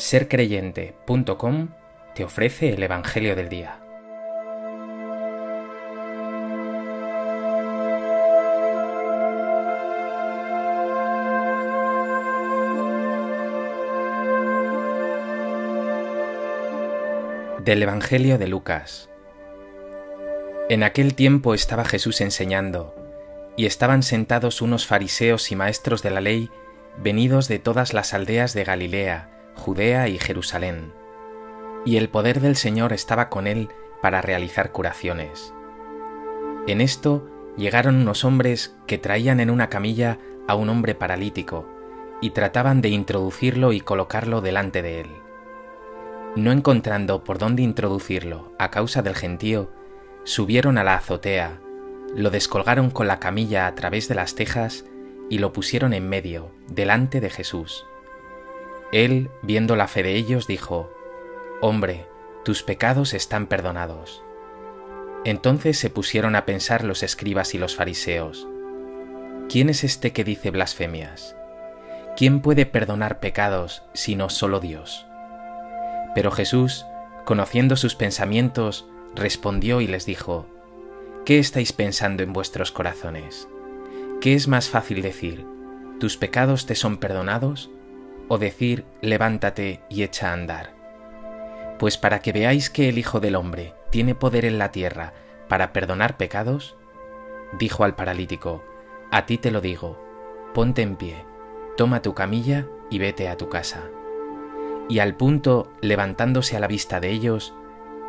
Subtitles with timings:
[0.00, 1.68] sercreyente.com
[2.14, 3.78] te ofrece el Evangelio del Día.
[17.62, 19.10] Del Evangelio de Lucas.
[20.70, 22.94] En aquel tiempo estaba Jesús enseñando,
[23.56, 26.48] y estaban sentados unos fariseos y maestros de la ley
[26.96, 30.92] venidos de todas las aldeas de Galilea, Judea y Jerusalén.
[31.84, 33.68] Y el poder del Señor estaba con él
[34.00, 35.52] para realizar curaciones.
[36.66, 37.28] En esto
[37.58, 40.18] llegaron unos hombres que traían en una camilla
[40.48, 41.66] a un hombre paralítico
[42.22, 45.08] y trataban de introducirlo y colocarlo delante de él.
[46.36, 49.70] No encontrando por dónde introducirlo a causa del gentío,
[50.24, 51.60] subieron a la azotea,
[52.14, 54.86] lo descolgaron con la camilla a través de las tejas
[55.28, 57.84] y lo pusieron en medio, delante de Jesús.
[58.92, 60.90] Él, viendo la fe de ellos, dijo,
[61.60, 62.06] Hombre,
[62.44, 64.22] tus pecados están perdonados.
[65.24, 68.48] Entonces se pusieron a pensar los escribas y los fariseos,
[69.48, 71.36] ¿quién es este que dice blasfemias?
[72.16, 75.06] ¿Quién puede perdonar pecados sino solo Dios?
[76.14, 76.86] Pero Jesús,
[77.24, 80.46] conociendo sus pensamientos, respondió y les dijo,
[81.24, 83.46] ¿Qué estáis pensando en vuestros corazones?
[84.20, 85.46] ¿Qué es más fácil decir,
[86.00, 87.70] tus pecados te son perdonados?
[88.32, 90.72] O decir, levántate y echa a andar?
[91.80, 95.14] Pues para que veáis que el Hijo del Hombre tiene poder en la tierra
[95.48, 96.76] para perdonar pecados,
[97.58, 98.62] dijo al paralítico,
[99.10, 100.00] a ti te lo digo,
[100.54, 101.24] ponte en pie,
[101.76, 103.90] toma tu camilla y vete a tu casa.
[104.88, 107.52] Y al punto, levantándose a la vista de ellos,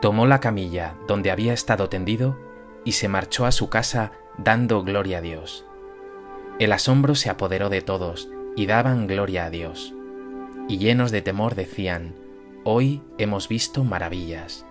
[0.04, 2.38] tomó la camilla donde había estado tendido
[2.86, 5.66] y se marchó a su casa dando gloria a Dios.
[6.60, 9.96] El asombro se apoderó de todos y daban gloria a Dios.
[10.68, 12.16] Y llenos de temor decían,
[12.64, 14.66] Hoy hemos visto maravillas.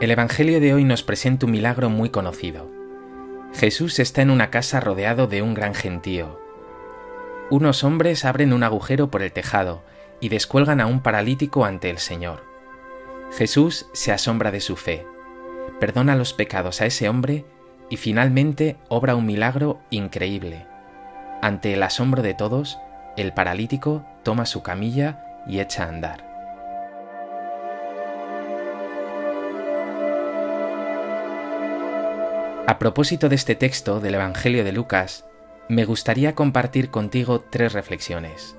[0.00, 2.70] El Evangelio de hoy nos presenta un milagro muy conocido.
[3.52, 6.40] Jesús está en una casa rodeado de un gran gentío.
[7.50, 9.82] Unos hombres abren un agujero por el tejado
[10.18, 12.49] y descuelgan a un paralítico ante el Señor.
[13.32, 15.06] Jesús se asombra de su fe,
[15.78, 17.44] perdona los pecados a ese hombre
[17.88, 20.66] y finalmente obra un milagro increíble.
[21.40, 22.78] Ante el asombro de todos,
[23.16, 26.30] el paralítico toma su camilla y echa a andar.
[32.66, 35.24] A propósito de este texto del Evangelio de Lucas,
[35.68, 38.56] me gustaría compartir contigo tres reflexiones.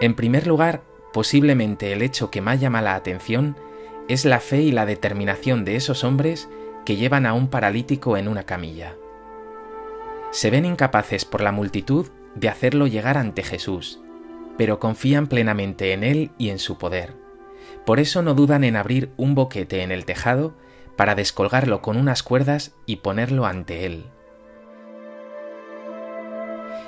[0.00, 0.82] En primer lugar,
[1.12, 3.56] posiblemente el hecho que más llama la atención
[4.08, 6.48] es la fe y la determinación de esos hombres
[6.84, 8.96] que llevan a un paralítico en una camilla.
[10.30, 14.00] Se ven incapaces por la multitud de hacerlo llegar ante Jesús,
[14.56, 17.14] pero confían plenamente en Él y en su poder.
[17.84, 20.54] Por eso no dudan en abrir un boquete en el tejado
[20.96, 24.06] para descolgarlo con unas cuerdas y ponerlo ante Él.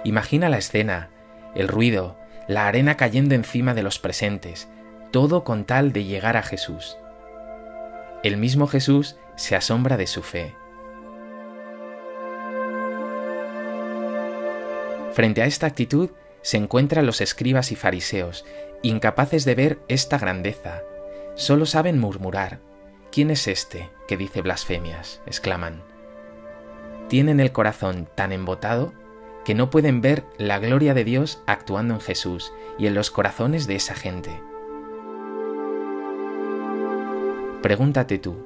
[0.05, 1.11] Imagina la escena,
[1.55, 2.17] el ruido,
[2.49, 4.69] la arena cayendo encima de los presentes,
[5.11, 6.97] todo con tal de llegar a Jesús.
[8.23, 10.55] El mismo Jesús se asombra de su fe.
[15.13, 16.11] Frente a esta actitud
[16.41, 18.45] se encuentran los escribas y fariseos,
[18.83, 20.83] incapaces de ver esta grandeza.
[21.35, 22.61] Solo saben murmurar.
[23.11, 25.21] ¿Quién es este que dice blasfemias?
[25.27, 25.83] exclaman.
[27.09, 28.95] Tienen el corazón tan embotado
[29.45, 33.67] que no pueden ver la gloria de Dios actuando en Jesús y en los corazones
[33.67, 34.43] de esa gente.
[37.63, 38.37] Pregúntate tú,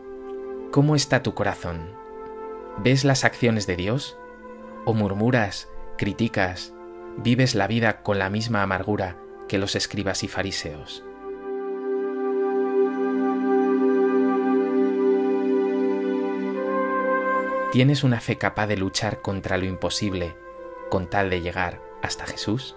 [0.70, 1.90] ¿cómo está tu corazón?
[2.78, 4.18] ¿Ves las acciones de Dios?
[4.84, 6.74] ¿O murmuras, criticas,
[7.16, 9.16] vives la vida con la misma amargura
[9.48, 11.02] que los escribas y fariseos?
[17.72, 20.34] ¿Tienes una fe capaz de luchar contra lo imposible
[20.90, 22.76] con tal de llegar hasta Jesús?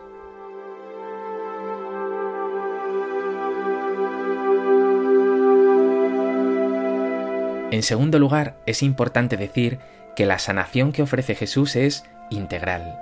[7.71, 9.79] En segundo lugar, es importante decir
[10.15, 13.00] que la sanación que ofrece Jesús es integral.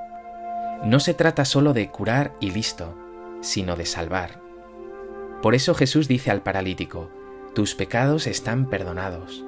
[0.84, 2.96] No se trata solo de curar y listo,
[3.42, 4.42] sino de salvar.
[5.42, 7.10] Por eso Jesús dice al paralítico,
[7.56, 9.44] tus pecados están perdonados.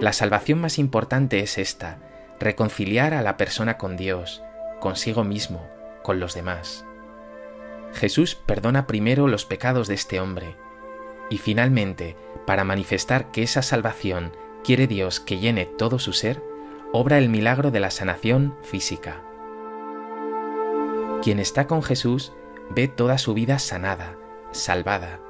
[0.00, 1.98] La salvación más importante es esta,
[2.38, 4.42] reconciliar a la persona con Dios,
[4.80, 5.66] consigo mismo,
[6.02, 6.84] con los demás.
[7.94, 10.56] Jesús perdona primero los pecados de este hombre,
[11.28, 12.16] Y finalmente,
[12.46, 14.30] para manifestar que esa salvación
[14.62, 16.40] quiere Dios que llene todo su ser,
[16.92, 19.22] obra el milagro de la sanación física.
[21.22, 22.32] Quien está con Jesús
[22.70, 24.16] ve toda su vida sanada,
[24.52, 25.20] salvada.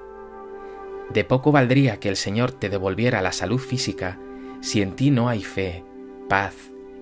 [1.08, 4.18] De poco valdría que el Señor te devolviera la salud física
[4.60, 5.84] si en ti no hay fe,
[6.28, 6.54] paz,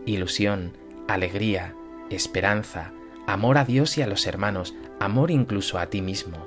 [0.06, 0.76] ilusión,
[1.08, 1.74] alegría,
[2.10, 2.92] esperanza,
[3.26, 6.46] amor a Dios y a los hermanos, amor incluso a ti mismo.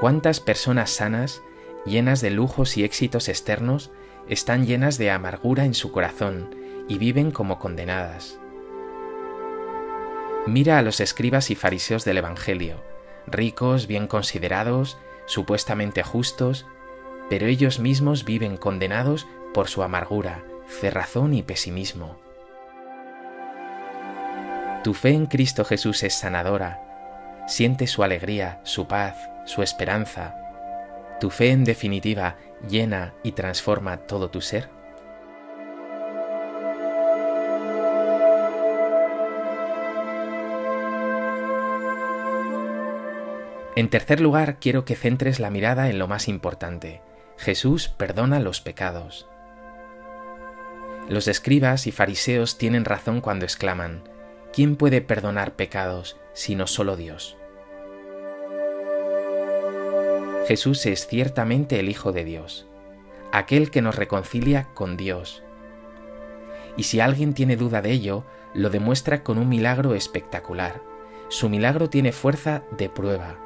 [0.00, 1.42] ¿Cuántas personas sanas,
[1.86, 3.90] llenas de lujos y éxitos externos,
[4.28, 6.54] están llenas de amargura en su corazón
[6.88, 8.38] y viven como condenadas?
[10.46, 12.82] Mira a los escribas y fariseos del Evangelio,
[13.28, 16.66] ricos, bien considerados, supuestamente justos,
[17.30, 22.18] pero ellos mismos viven condenados por su amargura, cerrazón y pesimismo.
[24.82, 27.44] Tu fe en Cristo Jesús es sanadora.
[27.46, 30.34] Siente su alegría, su paz, su esperanza.
[31.20, 32.36] Tu fe en definitiva
[32.68, 34.68] llena y transforma todo tu ser.
[43.74, 47.00] En tercer lugar, quiero que centres la mirada en lo más importante.
[47.38, 49.28] Jesús perdona los pecados.
[51.08, 54.02] Los escribas y fariseos tienen razón cuando exclaman,
[54.52, 57.36] ¿quién puede perdonar pecados sino solo Dios?
[60.46, 62.66] Jesús es ciertamente el Hijo de Dios,
[63.32, 65.42] aquel que nos reconcilia con Dios.
[66.76, 70.82] Y si alguien tiene duda de ello, lo demuestra con un milagro espectacular.
[71.28, 73.38] Su milagro tiene fuerza de prueba.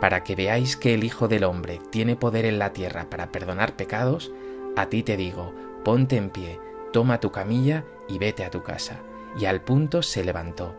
[0.00, 3.76] Para que veáis que el Hijo del Hombre tiene poder en la tierra para perdonar
[3.76, 4.30] pecados,
[4.76, 5.54] a ti te digo,
[5.84, 6.60] ponte en pie,
[6.92, 9.00] toma tu camilla y vete a tu casa.
[9.38, 10.74] Y al punto se levantó.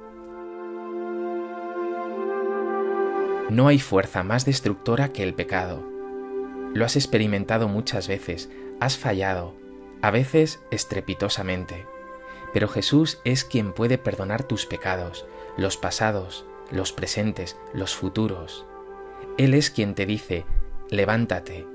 [3.49, 5.83] No hay fuerza más destructora que el pecado.
[6.73, 9.55] Lo has experimentado muchas veces, has fallado,
[10.01, 11.85] a veces estrepitosamente.
[12.53, 15.25] Pero Jesús es quien puede perdonar tus pecados,
[15.57, 18.65] los pasados, los presentes, los futuros.
[19.37, 20.45] Él es quien te dice,
[20.89, 21.65] levántate,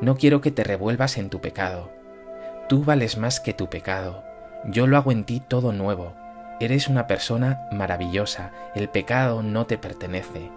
[0.00, 1.90] no quiero que te revuelvas en tu pecado,
[2.68, 4.24] Tú vales más que tu pecado.
[4.64, 6.14] Yo lo hago en ti todo nuevo.
[6.58, 8.50] Eres una persona maravillosa.
[8.74, 10.50] El pecado no te pertenece.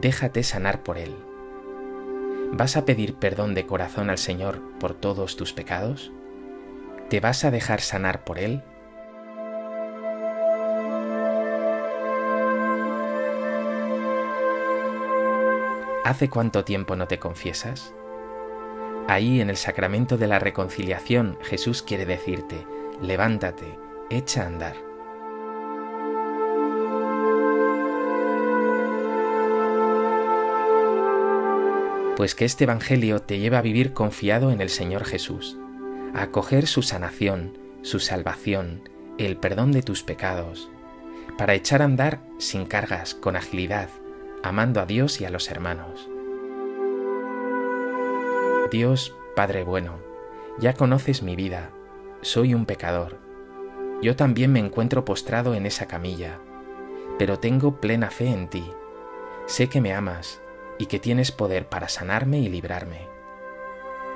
[0.00, 1.16] Déjate sanar por Él.
[2.52, 6.12] ¿Vas a pedir perdón de corazón al Señor por todos tus pecados?
[7.10, 8.62] ¿Te vas a dejar sanar por Él?
[16.04, 17.92] ¿Hace cuánto tiempo no te confiesas?
[19.06, 22.66] Ahí en el sacramento de la reconciliación Jesús quiere decirte,
[23.02, 23.78] levántate,
[24.08, 24.76] echa a andar.
[32.16, 35.58] Pues que este Evangelio te lleva a vivir confiado en el Señor Jesús,
[36.14, 40.70] a acoger su sanación, su salvación, el perdón de tus pecados,
[41.36, 43.90] para echar a andar sin cargas, con agilidad,
[44.42, 46.08] amando a Dios y a los hermanos.
[48.74, 50.00] Dios, Padre bueno,
[50.58, 51.70] ya conoces mi vida,
[52.22, 53.20] soy un pecador.
[54.02, 56.40] Yo también me encuentro postrado en esa camilla,
[57.16, 58.68] pero tengo plena fe en ti.
[59.46, 60.42] Sé que me amas
[60.76, 63.06] y que tienes poder para sanarme y librarme.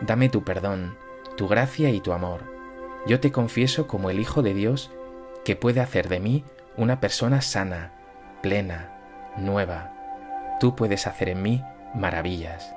[0.01, 0.97] Dame tu perdón,
[1.37, 2.41] tu gracia y tu amor.
[3.07, 4.91] Yo te confieso como el Hijo de Dios
[5.45, 6.45] que puede hacer de mí
[6.77, 7.93] una persona sana,
[8.43, 8.93] plena,
[9.37, 10.57] nueva.
[10.59, 11.63] Tú puedes hacer en mí
[11.95, 12.75] maravillas.